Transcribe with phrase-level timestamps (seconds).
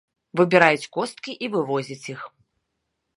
[0.39, 2.21] Выбіраюць косткі і вывозяць іх.